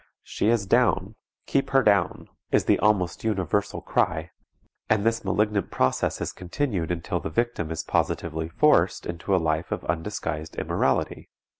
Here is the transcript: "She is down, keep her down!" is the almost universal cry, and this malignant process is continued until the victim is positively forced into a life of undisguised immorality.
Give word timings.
"She 0.23 0.47
is 0.47 0.65
down, 0.65 1.13
keep 1.45 1.69
her 1.69 1.83
down!" 1.83 2.27
is 2.49 2.65
the 2.65 2.79
almost 2.79 3.23
universal 3.23 3.81
cry, 3.81 4.31
and 4.89 5.03
this 5.03 5.23
malignant 5.23 5.69
process 5.69 6.19
is 6.19 6.33
continued 6.33 6.89
until 6.89 7.19
the 7.19 7.29
victim 7.29 7.69
is 7.69 7.83
positively 7.83 8.49
forced 8.49 9.05
into 9.05 9.35
a 9.35 9.37
life 9.37 9.71
of 9.71 9.85
undisguised 9.85 10.55
immorality. 10.55 11.29